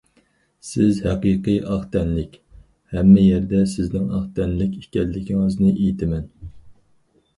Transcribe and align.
سىز 0.67 1.01
ھەقىقىي 1.07 1.59
ئاق 1.73 1.83
تەنلىك، 1.95 2.39
ھەممە 2.95 3.27
يەردە 3.27 3.61
سىزنىڭ 3.77 4.09
ئاق 4.15 4.27
تەنلىك 4.41 4.75
ئىكەنلىكىڭىزنى 4.81 5.75
ئېيتىمەن. 5.77 6.27